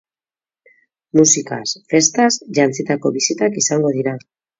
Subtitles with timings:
[1.19, 2.29] Musikaz, festaz,
[2.61, 4.15] jantzitako bisitak izango dira.